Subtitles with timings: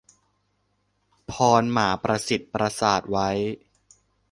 [1.31, 3.29] พรหมาประสิทธิ์ประสาทไว้